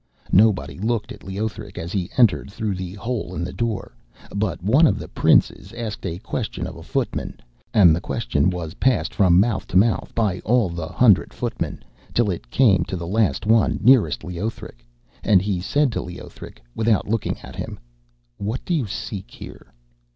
[0.31, 3.95] Nobody looked at Leothric as he entered through the hole in the door,
[4.35, 7.39] but one of the Princes asked a question of a footman,
[7.71, 11.83] and the question was passed from mouth to mouth by all the hundred footmen
[12.15, 14.83] till it came to the last one nearest Leothric;
[15.23, 17.77] and he said to Leothric, without looking at him:
[18.37, 19.71] 'What do you seek here?'